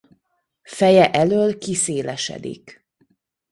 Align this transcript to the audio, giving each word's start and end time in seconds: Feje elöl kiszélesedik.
Feje 0.63 1.11
elöl 1.13 1.57
kiszélesedik. 1.57 2.83